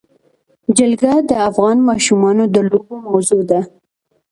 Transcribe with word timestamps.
جلګه 0.77 1.13
د 1.29 1.31
افغان 1.49 1.77
ماشومانو 1.89 2.43
د 2.53 2.55
لوبو 2.69 2.95
موضوع 3.07 3.41
ده. 3.51 3.61